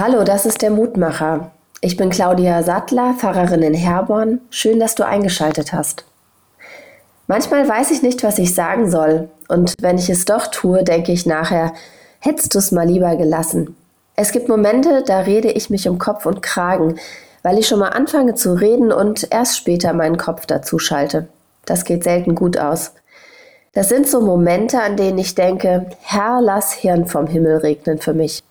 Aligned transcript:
Hallo, 0.00 0.22
das 0.22 0.46
ist 0.46 0.62
der 0.62 0.70
Mutmacher. 0.70 1.50
Ich 1.80 1.96
bin 1.96 2.10
Claudia 2.10 2.62
Sattler, 2.62 3.14
Pfarrerin 3.18 3.62
in 3.62 3.74
Herborn. 3.74 4.40
Schön, 4.48 4.78
dass 4.78 4.94
du 4.94 5.04
eingeschaltet 5.04 5.72
hast. 5.72 6.04
Manchmal 7.26 7.68
weiß 7.68 7.90
ich 7.90 8.00
nicht, 8.00 8.22
was 8.22 8.38
ich 8.38 8.54
sagen 8.54 8.88
soll. 8.88 9.28
Und 9.48 9.74
wenn 9.80 9.98
ich 9.98 10.08
es 10.08 10.24
doch 10.24 10.46
tue, 10.52 10.84
denke 10.84 11.10
ich 11.10 11.26
nachher, 11.26 11.72
hättest 12.20 12.54
du 12.54 12.60
es 12.60 12.70
mal 12.70 12.86
lieber 12.86 13.16
gelassen. 13.16 13.74
Es 14.14 14.30
gibt 14.30 14.48
Momente, 14.48 15.02
da 15.04 15.18
rede 15.18 15.50
ich 15.50 15.68
mich 15.68 15.88
um 15.88 15.98
Kopf 15.98 16.26
und 16.26 16.42
Kragen, 16.42 17.00
weil 17.42 17.58
ich 17.58 17.66
schon 17.66 17.80
mal 17.80 17.88
anfange 17.88 18.36
zu 18.36 18.52
reden 18.52 18.92
und 18.92 19.26
erst 19.32 19.56
später 19.56 19.94
meinen 19.94 20.16
Kopf 20.16 20.46
dazu 20.46 20.78
schalte. 20.78 21.26
Das 21.64 21.82
geht 21.84 22.04
selten 22.04 22.36
gut 22.36 22.56
aus. 22.56 22.92
Das 23.72 23.88
sind 23.88 24.06
so 24.06 24.20
Momente, 24.20 24.80
an 24.80 24.96
denen 24.96 25.18
ich 25.18 25.34
denke, 25.34 25.86
Herr, 26.02 26.40
lass 26.40 26.72
Hirn 26.72 27.06
vom 27.06 27.26
Himmel 27.26 27.56
regnen 27.56 27.98
für 27.98 28.14
mich. 28.14 28.44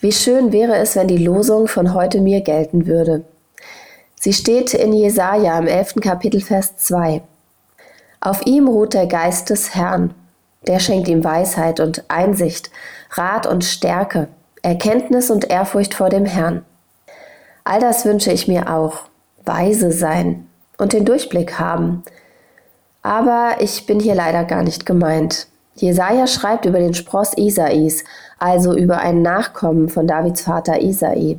Wie 0.00 0.12
schön 0.12 0.52
wäre 0.52 0.76
es, 0.76 0.94
wenn 0.94 1.08
die 1.08 1.18
Losung 1.18 1.66
von 1.66 1.92
heute 1.92 2.20
mir 2.20 2.40
gelten 2.40 2.86
würde. 2.86 3.24
Sie 4.20 4.32
steht 4.32 4.74
in 4.74 4.92
Jesaja 4.92 5.58
im 5.58 5.66
11. 5.66 5.96
Kapitel, 6.00 6.40
Vers 6.40 6.76
2. 6.76 7.22
Auf 8.20 8.46
ihm 8.46 8.68
ruht 8.68 8.94
der 8.94 9.06
Geist 9.06 9.50
des 9.50 9.74
Herrn. 9.74 10.14
Der 10.66 10.78
schenkt 10.78 11.08
ihm 11.08 11.24
Weisheit 11.24 11.80
und 11.80 12.04
Einsicht, 12.08 12.70
Rat 13.10 13.46
und 13.46 13.64
Stärke, 13.64 14.28
Erkenntnis 14.62 15.30
und 15.30 15.50
Ehrfurcht 15.50 15.94
vor 15.94 16.10
dem 16.10 16.26
Herrn. 16.26 16.64
All 17.64 17.80
das 17.80 18.04
wünsche 18.04 18.32
ich 18.32 18.46
mir 18.46 18.72
auch. 18.72 19.02
Weise 19.44 19.90
sein 19.90 20.46
und 20.78 20.92
den 20.92 21.04
Durchblick 21.04 21.58
haben. 21.58 22.04
Aber 23.02 23.56
ich 23.60 23.86
bin 23.86 23.98
hier 23.98 24.14
leider 24.14 24.44
gar 24.44 24.62
nicht 24.62 24.86
gemeint. 24.86 25.48
Jesaja 25.80 26.26
schreibt 26.26 26.64
über 26.64 26.80
den 26.80 26.94
Spross 26.94 27.34
Isais, 27.36 28.04
also 28.38 28.74
über 28.74 28.98
einen 28.98 29.22
Nachkommen 29.22 29.88
von 29.88 30.06
Davids 30.06 30.40
Vater 30.40 30.80
Isai. 30.82 31.38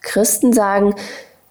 Christen 0.00 0.52
sagen, 0.52 0.94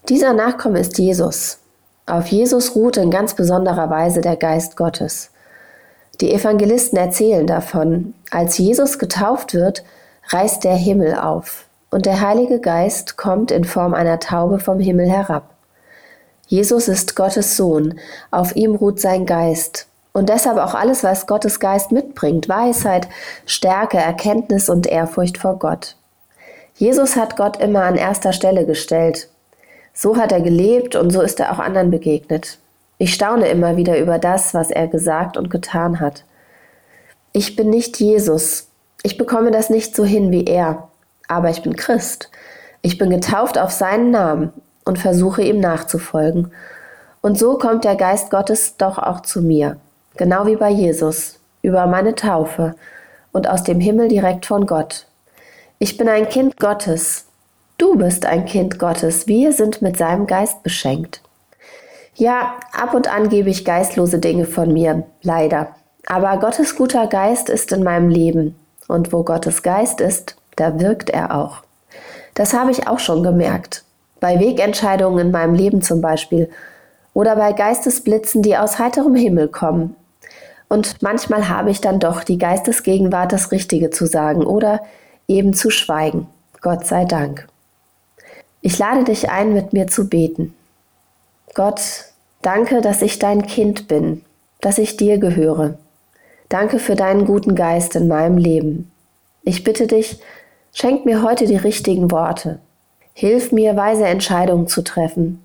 dieser 0.09 0.33
Nachkomme 0.33 0.79
ist 0.79 0.97
Jesus. 0.97 1.59
Auf 2.05 2.27
Jesus 2.27 2.75
ruht 2.75 2.97
in 2.97 3.11
ganz 3.11 3.35
besonderer 3.35 3.89
Weise 3.89 4.21
der 4.21 4.35
Geist 4.35 4.75
Gottes. 4.75 5.29
Die 6.21 6.33
Evangelisten 6.33 6.97
erzählen 6.97 7.47
davon, 7.47 8.13
als 8.31 8.57
Jesus 8.57 8.99
getauft 8.99 9.53
wird, 9.53 9.83
reißt 10.29 10.63
der 10.63 10.75
Himmel 10.75 11.15
auf 11.15 11.65
und 11.91 12.05
der 12.05 12.21
Heilige 12.21 12.59
Geist 12.59 13.17
kommt 13.17 13.51
in 13.51 13.63
Form 13.63 13.93
einer 13.93 14.19
Taube 14.19 14.59
vom 14.59 14.79
Himmel 14.79 15.07
herab. 15.07 15.51
Jesus 16.47 16.87
ist 16.87 17.15
Gottes 17.15 17.55
Sohn, 17.57 17.99
auf 18.31 18.55
ihm 18.55 18.75
ruht 18.75 18.99
sein 18.99 19.25
Geist 19.25 19.87
und 20.13 20.29
deshalb 20.29 20.59
auch 20.59 20.75
alles, 20.75 21.03
was 21.03 21.25
Gottes 21.25 21.59
Geist 21.59 21.91
mitbringt, 21.91 22.47
Weisheit, 22.47 23.07
Stärke, 23.45 23.97
Erkenntnis 23.97 24.69
und 24.69 24.85
Ehrfurcht 24.85 25.39
vor 25.39 25.57
Gott. 25.57 25.95
Jesus 26.75 27.15
hat 27.15 27.35
Gott 27.35 27.57
immer 27.57 27.83
an 27.83 27.95
erster 27.95 28.31
Stelle 28.31 28.65
gestellt. 28.65 29.27
So 29.93 30.17
hat 30.17 30.31
er 30.31 30.41
gelebt 30.41 30.95
und 30.95 31.09
so 31.11 31.21
ist 31.21 31.39
er 31.39 31.51
auch 31.51 31.59
anderen 31.59 31.91
begegnet. 31.91 32.59
Ich 32.99 33.13
staune 33.13 33.47
immer 33.47 33.75
wieder 33.75 33.97
über 33.99 34.19
das, 34.19 34.53
was 34.53 34.69
er 34.69 34.87
gesagt 34.87 35.35
und 35.35 35.49
getan 35.49 35.99
hat. 35.99 36.23
Ich 37.31 37.55
bin 37.55 37.71
nicht 37.71 37.99
Jesus. 37.99 38.67
Ich 39.01 39.17
bekomme 39.17 39.51
das 39.51 39.69
nicht 39.69 39.95
so 39.95 40.05
hin 40.05 40.31
wie 40.31 40.45
er. 40.45 40.89
Aber 41.27 41.49
ich 41.49 41.63
bin 41.63 41.75
Christ. 41.75 42.29
Ich 42.81 42.97
bin 42.97 43.09
getauft 43.09 43.57
auf 43.57 43.71
seinen 43.71 44.11
Namen 44.11 44.53
und 44.85 44.99
versuche 44.99 45.41
ihm 45.41 45.59
nachzufolgen. 45.59 46.51
Und 47.21 47.39
so 47.39 47.57
kommt 47.57 47.83
der 47.83 47.95
Geist 47.95 48.29
Gottes 48.29 48.77
doch 48.77 48.97
auch 48.99 49.21
zu 49.21 49.41
mir 49.41 49.77
genau 50.17 50.45
wie 50.45 50.55
bei 50.55 50.69
Jesus, 50.69 51.39
über 51.61 51.87
meine 51.87 52.15
Taufe 52.15 52.75
und 53.31 53.49
aus 53.49 53.63
dem 53.63 53.79
Himmel 53.79 54.07
direkt 54.07 54.45
von 54.45 54.65
Gott. 54.65 55.07
Ich 55.79 55.97
bin 55.97 56.07
ein 56.07 56.29
Kind 56.29 56.57
Gottes. 56.59 57.25
Du 57.77 57.97
bist 57.97 58.25
ein 58.25 58.45
Kind 58.45 58.79
Gottes. 58.79 59.27
Wir 59.27 59.51
sind 59.51 59.81
mit 59.81 59.97
seinem 59.97 60.27
Geist 60.27 60.63
beschenkt. 60.63 61.21
Ja, 62.15 62.59
ab 62.71 62.93
und 62.93 63.11
an 63.11 63.29
gebe 63.29 63.49
ich 63.49 63.65
geistlose 63.65 64.19
Dinge 64.19 64.45
von 64.45 64.71
mir, 64.71 65.03
leider. 65.23 65.69
Aber 66.05 66.37
Gottes 66.37 66.75
guter 66.75 67.07
Geist 67.07 67.49
ist 67.49 67.71
in 67.71 67.83
meinem 67.83 68.09
Leben. 68.09 68.55
Und 68.87 69.11
wo 69.11 69.23
Gottes 69.23 69.63
Geist 69.63 69.99
ist, 69.99 70.35
da 70.55 70.79
wirkt 70.79 71.09
er 71.09 71.35
auch. 71.35 71.63
Das 72.35 72.53
habe 72.53 72.71
ich 72.71 72.87
auch 72.87 72.99
schon 72.99 73.23
gemerkt. 73.23 73.83
Bei 74.19 74.39
Wegentscheidungen 74.39 75.27
in 75.27 75.31
meinem 75.31 75.55
Leben 75.55 75.81
zum 75.81 76.01
Beispiel. 76.01 76.49
Oder 77.13 77.35
bei 77.35 77.53
Geistesblitzen, 77.53 78.43
die 78.43 78.57
aus 78.57 78.79
heiterem 78.79 79.15
Himmel 79.15 79.47
kommen 79.47 79.95
und 80.69 81.01
manchmal 81.01 81.49
habe 81.49 81.69
ich 81.69 81.81
dann 81.81 81.99
doch 81.99 82.23
die 82.23 82.37
Geistesgegenwart, 82.37 83.31
das 83.31 83.51
Richtige 83.51 83.89
zu 83.89 84.05
sagen 84.05 84.45
oder 84.45 84.81
eben 85.27 85.53
zu 85.53 85.69
schweigen. 85.69 86.27
Gott 86.61 86.85
sei 86.85 87.05
Dank. 87.05 87.47
Ich 88.61 88.79
lade 88.79 89.03
dich 89.03 89.29
ein, 89.29 89.53
mit 89.53 89.73
mir 89.73 89.87
zu 89.87 90.07
beten. 90.07 90.53
Gott, 91.53 91.81
danke, 92.41 92.81
dass 92.81 93.01
ich 93.01 93.19
dein 93.19 93.45
Kind 93.45 93.87
bin, 93.87 94.23
dass 94.61 94.77
ich 94.77 94.97
dir 94.97 95.17
gehöre. 95.17 95.77
Danke 96.49 96.79
für 96.79 96.95
deinen 96.95 97.25
guten 97.25 97.55
Geist 97.55 97.95
in 97.95 98.07
meinem 98.07 98.37
Leben. 98.37 98.91
Ich 99.43 99.63
bitte 99.63 99.87
dich, 99.87 100.19
schenk 100.71 101.05
mir 101.05 101.21
heute 101.21 101.45
die 101.45 101.57
richtigen 101.57 102.11
Worte. 102.11 102.59
Hilf 103.13 103.51
mir, 103.51 103.75
weise 103.75 104.05
Entscheidungen 104.05 104.67
zu 104.67 104.81
treffen. 104.81 105.43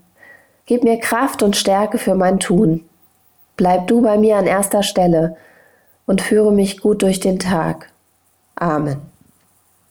Gib 0.66 0.84
mir 0.84 0.98
Kraft 0.98 1.42
und 1.42 1.56
Stärke 1.56 1.98
für 1.98 2.14
mein 2.14 2.38
Tun. 2.38 2.84
Bleib 3.58 3.88
du 3.88 4.00
bei 4.00 4.16
mir 4.16 4.36
an 4.36 4.46
erster 4.46 4.82
Stelle 4.82 5.36
und 6.06 6.22
führe 6.22 6.52
mich 6.52 6.80
gut 6.80 7.02
durch 7.02 7.18
den 7.18 7.40
Tag. 7.40 7.90
Amen. 8.54 9.17